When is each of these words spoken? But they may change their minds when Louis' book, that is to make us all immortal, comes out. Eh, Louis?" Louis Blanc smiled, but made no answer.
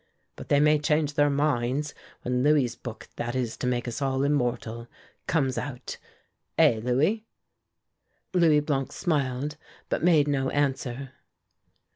But 0.35 0.49
they 0.49 0.59
may 0.59 0.79
change 0.79 1.13
their 1.13 1.29
minds 1.29 1.93
when 2.23 2.41
Louis' 2.41 2.75
book, 2.75 3.07
that 3.17 3.35
is 3.35 3.55
to 3.57 3.67
make 3.67 3.87
us 3.87 4.01
all 4.01 4.23
immortal, 4.23 4.87
comes 5.27 5.59
out. 5.59 5.97
Eh, 6.57 6.79
Louis?" 6.81 7.27
Louis 8.33 8.61
Blanc 8.61 8.91
smiled, 8.91 9.57
but 9.89 10.03
made 10.03 10.27
no 10.27 10.49
answer. 10.49 11.11